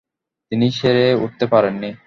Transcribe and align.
তিনি 0.51 0.67
সেরে 0.71 1.05
উঠতে 1.15 1.45
পারেননি। 1.47 1.91